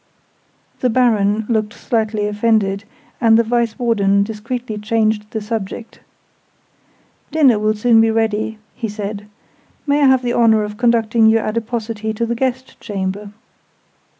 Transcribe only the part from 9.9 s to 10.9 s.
I have the honour of